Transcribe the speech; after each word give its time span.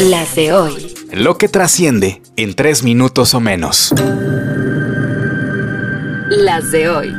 Las 0.00 0.34
de 0.34 0.52
hoy. 0.52 0.94
Lo 1.12 1.38
que 1.38 1.48
trasciende 1.48 2.20
en 2.36 2.54
tres 2.54 2.82
minutos 2.82 3.32
o 3.34 3.40
menos. 3.40 3.94
Las 6.28 6.70
de 6.70 6.88
hoy. 6.88 7.14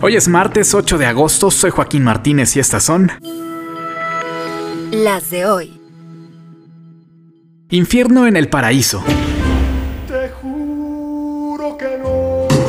Hoy 0.00 0.16
es 0.16 0.28
martes 0.28 0.74
8 0.74 0.96
de 0.96 1.06
agosto, 1.06 1.50
soy 1.50 1.70
Joaquín 1.70 2.04
Martínez 2.04 2.56
y 2.56 2.60
estas 2.60 2.84
son... 2.84 3.12
Las 4.90 5.30
de 5.30 5.46
hoy. 5.46 5.80
Infierno 7.68 8.26
en 8.26 8.36
el 8.36 8.48
paraíso. 8.48 9.04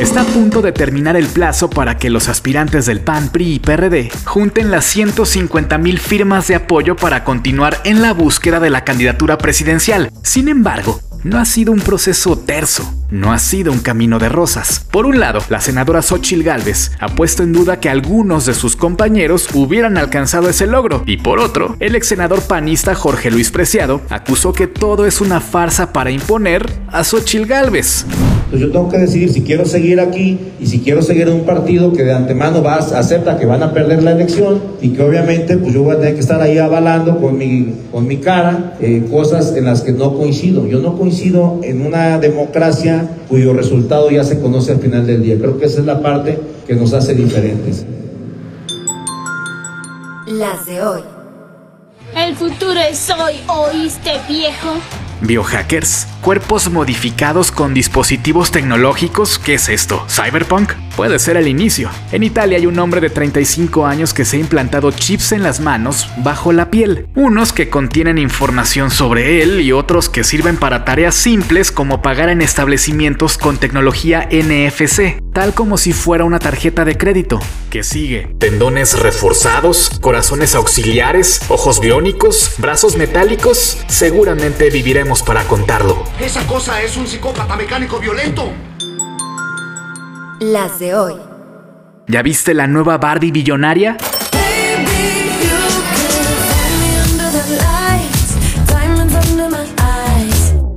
Está 0.00 0.22
a 0.22 0.24
punto 0.24 0.60
de 0.60 0.72
terminar 0.72 1.16
el 1.16 1.26
plazo 1.26 1.70
para 1.70 1.96
que 1.96 2.10
los 2.10 2.28
aspirantes 2.28 2.84
del 2.84 3.00
PAN, 3.00 3.28
PRI 3.30 3.54
y 3.54 3.58
PRD 3.60 4.10
junten 4.24 4.70
las 4.70 4.84
150 4.86 5.78
mil 5.78 6.00
firmas 6.00 6.48
de 6.48 6.56
apoyo 6.56 6.96
para 6.96 7.22
continuar 7.22 7.80
en 7.84 8.02
la 8.02 8.12
búsqueda 8.12 8.58
de 8.58 8.70
la 8.70 8.84
candidatura 8.84 9.38
presidencial. 9.38 10.10
Sin 10.22 10.48
embargo, 10.48 11.00
no 11.22 11.38
ha 11.38 11.44
sido 11.44 11.72
un 11.72 11.80
proceso 11.80 12.36
terso, 12.36 12.92
no 13.08 13.32
ha 13.32 13.38
sido 13.38 13.72
un 13.72 13.78
camino 13.78 14.18
de 14.18 14.28
rosas. 14.28 14.84
Por 14.90 15.06
un 15.06 15.20
lado, 15.20 15.40
la 15.48 15.60
senadora 15.60 16.02
Xochil 16.02 16.42
Gálvez 16.42 16.90
ha 16.98 17.08
puesto 17.08 17.44
en 17.44 17.52
duda 17.52 17.78
que 17.78 17.88
algunos 17.88 18.46
de 18.46 18.54
sus 18.54 18.76
compañeros 18.76 19.48
hubieran 19.54 19.96
alcanzado 19.96 20.50
ese 20.50 20.66
logro, 20.66 21.04
y 21.06 21.18
por 21.18 21.38
otro, 21.38 21.76
el 21.78 21.94
ex 21.94 22.08
senador 22.08 22.42
panista 22.42 22.94
Jorge 22.94 23.30
Luis 23.30 23.50
Preciado 23.50 24.02
acusó 24.10 24.52
que 24.52 24.66
todo 24.66 25.06
es 25.06 25.20
una 25.20 25.40
farsa 25.40 25.92
para 25.92 26.10
imponer 26.10 26.70
a 26.88 27.04
Xochil 27.04 27.46
Gálvez. 27.46 28.04
Entonces 28.44 28.60
yo 28.60 28.72
tengo 28.72 28.88
que 28.88 28.98
decidir 28.98 29.32
si 29.32 29.42
quiero 29.42 29.64
seguir 29.64 30.00
aquí 30.00 30.38
y 30.60 30.66
si 30.66 30.80
quiero 30.80 31.02
seguir 31.02 31.28
en 31.28 31.34
un 31.34 31.44
partido 31.44 31.92
que 31.92 32.04
de 32.04 32.12
antemano 32.12 32.62
va 32.62 32.74
a, 32.74 32.78
acepta 32.78 33.38
que 33.38 33.46
van 33.46 33.62
a 33.62 33.72
perder 33.72 34.02
la 34.02 34.12
elección 34.12 34.60
y 34.80 34.90
que 34.90 35.02
obviamente 35.02 35.56
pues 35.56 35.72
yo 35.72 35.82
voy 35.82 35.96
a 35.96 35.98
tener 35.98 36.14
que 36.14 36.20
estar 36.20 36.40
ahí 36.40 36.58
avalando 36.58 37.18
con 37.18 37.38
mi, 37.38 37.74
con 37.90 38.06
mi 38.06 38.18
cara 38.18 38.74
eh, 38.80 39.06
cosas 39.10 39.54
en 39.56 39.64
las 39.64 39.80
que 39.80 39.92
no 39.92 40.14
coincido. 40.14 40.66
Yo 40.66 40.78
no 40.80 40.96
coincido 40.96 41.60
en 41.62 41.84
una 41.86 42.18
democracia 42.18 43.08
cuyo 43.28 43.52
resultado 43.54 44.10
ya 44.10 44.24
se 44.24 44.38
conoce 44.38 44.72
al 44.72 44.78
final 44.78 45.06
del 45.06 45.22
día. 45.22 45.38
Creo 45.38 45.58
que 45.58 45.66
esa 45.66 45.80
es 45.80 45.86
la 45.86 46.02
parte 46.02 46.38
que 46.66 46.74
nos 46.74 46.92
hace 46.92 47.14
diferentes. 47.14 47.86
Las 50.26 50.66
de 50.66 50.82
hoy. 50.82 51.00
El 52.16 52.36
futuro 52.36 52.78
es 52.78 53.10
hoy, 53.10 53.34
¿oíste 53.48 54.12
viejo? 54.28 54.70
Biohackers, 55.20 56.06
cuerpos 56.20 56.70
modificados 56.70 57.50
con 57.50 57.74
dispositivos 57.74 58.50
tecnológicos, 58.50 59.38
¿qué 59.38 59.54
es 59.54 59.68
esto? 59.68 60.04
¿Cyberpunk? 60.08 60.72
Puede 60.96 61.18
ser 61.18 61.36
el 61.36 61.48
inicio. 61.48 61.90
En 62.12 62.22
Italia 62.22 62.56
hay 62.56 62.66
un 62.66 62.78
hombre 62.78 63.00
de 63.00 63.10
35 63.10 63.84
años 63.84 64.14
que 64.14 64.24
se 64.24 64.36
ha 64.36 64.40
implantado 64.40 64.92
chips 64.92 65.32
en 65.32 65.42
las 65.42 65.58
manos 65.58 66.08
bajo 66.18 66.52
la 66.52 66.70
piel, 66.70 67.08
unos 67.16 67.52
que 67.52 67.68
contienen 67.68 68.16
información 68.16 68.92
sobre 68.92 69.42
él 69.42 69.60
y 69.60 69.72
otros 69.72 70.08
que 70.08 70.22
sirven 70.22 70.56
para 70.56 70.84
tareas 70.84 71.16
simples 71.16 71.72
como 71.72 72.00
pagar 72.00 72.28
en 72.28 72.42
establecimientos 72.42 73.38
con 73.38 73.58
tecnología 73.58 74.28
NFC, 74.30 75.20
tal 75.32 75.52
como 75.52 75.78
si 75.78 75.92
fuera 75.92 76.24
una 76.24 76.38
tarjeta 76.38 76.84
de 76.84 76.96
crédito. 76.96 77.40
¿Qué 77.70 77.82
sigue? 77.82 78.28
Tendones 78.38 78.96
reforzados, 79.00 79.90
corazones 80.00 80.54
auxiliares, 80.54 81.40
ojos 81.48 81.80
biónicos, 81.80 82.52
brazos 82.58 82.96
metálicos. 82.96 83.78
Seguramente 83.88 84.70
viviremos 84.70 85.24
para 85.24 85.42
contarlo. 85.42 86.04
Esa 86.20 86.46
cosa 86.46 86.80
es 86.82 86.96
un 86.96 87.08
psicópata 87.08 87.56
mecánico 87.56 87.98
violento. 87.98 88.52
Las 90.52 90.78
de 90.78 90.94
hoy. 90.94 91.14
¿Ya 92.06 92.20
viste 92.20 92.52
la 92.52 92.66
nueva 92.66 92.98
Barbie 92.98 93.32
billonaria? 93.32 93.96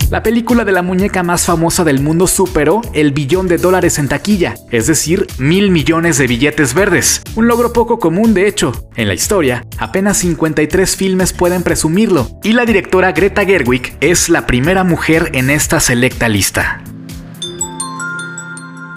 La 0.09 0.23
película 0.23 0.63
de 0.63 0.71
la 0.71 0.81
muñeca 0.83 1.21
más 1.21 1.43
famosa 1.43 1.83
del 1.83 1.99
mundo 1.99 2.27
superó 2.27 2.79
el 2.93 3.11
billón 3.11 3.49
de 3.49 3.57
dólares 3.57 3.99
en 3.99 4.07
taquilla, 4.07 4.55
es 4.71 4.87
decir, 4.87 5.27
mil 5.37 5.69
millones 5.69 6.17
de 6.17 6.27
billetes 6.27 6.73
verdes. 6.73 7.21
Un 7.35 7.49
logro 7.49 7.73
poco 7.73 7.99
común, 7.99 8.33
de 8.33 8.47
hecho. 8.47 8.71
En 8.95 9.09
la 9.09 9.15
historia, 9.15 9.65
apenas 9.77 10.19
53 10.19 10.95
filmes 10.95 11.33
pueden 11.33 11.63
presumirlo, 11.63 12.29
y 12.41 12.53
la 12.53 12.63
directora 12.63 13.11
Greta 13.11 13.43
Gerwig 13.43 13.97
es 13.99 14.29
la 14.29 14.47
primera 14.47 14.85
mujer 14.85 15.31
en 15.33 15.49
esta 15.49 15.81
selecta 15.81 16.29
lista. 16.29 16.81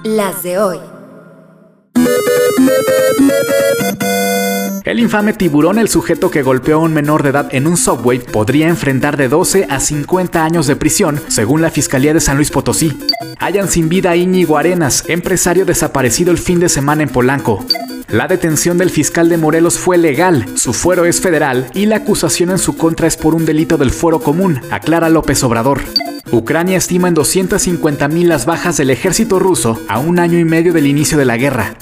Las 0.03 0.43
de 0.43 0.59
hoy. 0.59 0.81
El 4.91 4.99
infame 4.99 5.33
tiburón, 5.33 5.79
el 5.79 5.89
sujeto 5.89 6.33
que 6.33 6.43
golpeó 6.43 6.75
a 6.75 6.79
un 6.81 6.93
menor 6.93 7.23
de 7.23 7.29
edad 7.29 7.49
en 7.53 7.69
un 7.69 7.77
subway, 7.77 8.19
podría 8.19 8.67
enfrentar 8.67 9.17
de 9.17 9.29
12 9.29 9.69
a 9.71 9.79
50 9.79 10.45
años 10.45 10.67
de 10.67 10.75
prisión, 10.75 11.21
según 11.29 11.63
la 11.63 11.71
Fiscalía 11.71 12.13
de 12.13 12.19
San 12.19 12.35
Luis 12.35 12.51
Potosí. 12.51 12.99
Hayan 13.39 13.69
sin 13.69 13.89
vida 13.89 14.11
a 14.11 14.17
Íñigo 14.17 14.59
Arenas, 14.59 15.05
empresario 15.07 15.65
desaparecido 15.65 16.33
el 16.33 16.39
fin 16.39 16.59
de 16.59 16.69
semana 16.69 17.05
en 17.05 17.09
Polanco. 17.09 17.65
La 18.09 18.27
detención 18.27 18.79
del 18.79 18.91
fiscal 18.91 19.29
de 19.29 19.37
Morelos 19.37 19.79
fue 19.79 19.97
legal, 19.97 20.45
su 20.57 20.73
fuero 20.73 21.05
es 21.05 21.21
federal 21.21 21.71
y 21.73 21.87
la 21.87 21.99
acusación 21.99 22.51
en 22.51 22.59
su 22.59 22.77
contra 22.77 23.07
es 23.07 23.17
por 23.17 23.37
un 23.37 23.47
delito 23.47 23.77
del 23.77 23.93
fuero 23.93 24.19
común, 24.19 24.61
aclara 24.73 25.09
López 25.09 25.45
Obrador. 25.45 25.83
Ucrania 26.33 26.79
estima 26.79 27.07
en 27.07 27.15
250.000 27.15 28.25
las 28.25 28.45
bajas 28.45 28.77
del 28.77 28.91
ejército 28.91 29.39
ruso 29.39 29.81
a 29.87 30.01
un 30.01 30.19
año 30.19 30.41
y 30.41 30.45
medio 30.45 30.73
del 30.73 30.89
inicio 30.89 31.17
de 31.17 31.27
la 31.27 31.37
guerra. 31.37 31.77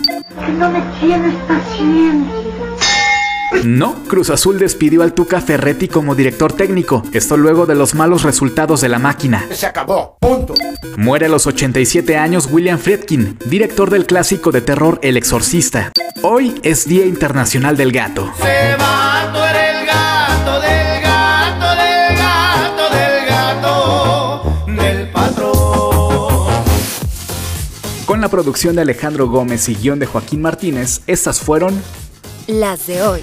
No, 3.64 3.94
Cruz 4.04 4.31
Azul 4.31 4.59
despidió 4.59 5.03
al 5.03 5.14
Tuca 5.14 5.41
Ferretti 5.41 5.88
como 5.88 6.14
director 6.14 6.53
técnico, 6.53 7.03
esto 7.12 7.36
luego 7.36 7.66
de 7.66 7.75
los 7.75 7.94
malos 7.94 8.22
resultados 8.22 8.81
de 8.81 8.88
la 8.88 8.98
máquina. 8.98 9.47
Se 9.50 9.66
acabó, 9.66 10.16
punto. 10.20 10.54
Muere 10.97 11.26
a 11.26 11.28
los 11.28 11.47
87 11.47 12.16
años 12.16 12.48
William 12.50 12.78
Friedkin, 12.78 13.38
director 13.47 13.91
del 13.91 14.06
clásico 14.06 14.53
de 14.53 14.60
terror 14.60 14.98
El 15.03 15.16
Exorcista. 15.16 15.92
Hoy 16.22 16.60
es 16.62 16.86
Día 16.86 17.06
Internacional 17.06 17.76
del 17.76 17.92
Gato. 17.92 18.31
Se 18.38 18.76
va, 18.76 19.31
tú 19.32 19.38
eres 19.41 19.80
el 19.80 19.86
gato 19.86 20.60
del 20.60 21.03
gato 21.03 21.76
del 21.76 22.16
gato 22.16 22.91
del 22.94 23.26
gato 23.26 24.72
del 24.82 25.10
patrón. 25.10 26.54
Con 28.06 28.20
la 28.20 28.28
producción 28.28 28.76
de 28.76 28.82
Alejandro 28.82 29.28
Gómez 29.28 29.69
y 29.69 29.75
guion 29.75 29.98
de 29.98 30.06
Joaquín 30.06 30.42
Martínez, 30.42 31.00
estas 31.06 31.41
fueron 31.41 31.82
Las 32.47 32.86
de 32.86 33.03
hoy. 33.03 33.22